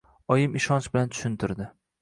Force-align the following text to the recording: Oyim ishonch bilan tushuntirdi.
Oyim 0.35 0.55
ishonch 0.61 0.89
bilan 0.97 1.13
tushuntirdi. 1.15 1.73